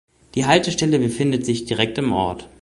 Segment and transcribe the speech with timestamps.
[0.33, 2.49] Die Haltestelle befindet sich direkt im Ort.